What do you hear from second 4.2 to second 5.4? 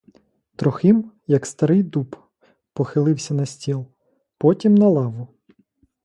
потім на лаву.